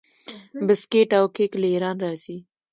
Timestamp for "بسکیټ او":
0.67-1.25